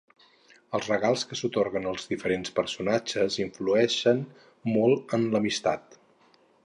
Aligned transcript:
Els 0.77 0.87
regals 0.91 1.25
que 1.33 1.37
s'atorguen 1.41 1.85
als 1.91 2.09
diferents 2.13 2.53
personatges 2.61 3.37
influeixen 3.45 4.25
molt 4.79 5.15
en 5.19 5.29
l'amistat. 5.37 6.01